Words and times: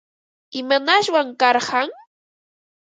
¿Imanashwan 0.59 1.27
karqan? 1.41 1.89